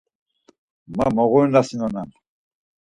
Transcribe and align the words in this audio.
Man 0.95 1.11
moğurinasinonan! 1.15 2.09